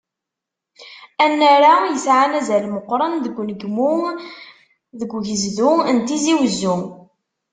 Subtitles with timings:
[1.23, 3.93] Annar-a, yesɛan azal meqqren deg unegmu
[4.99, 6.77] deg ugezdu n Tizi Uzzu.